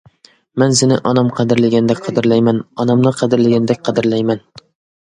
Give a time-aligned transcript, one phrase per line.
[0.61, 4.47] مەن سېنى ئانام قەدىرلىگەندەك قەدىرلەيمەن، ئانامنى قەدىرلىگەندەك قەدىرلەيمەن.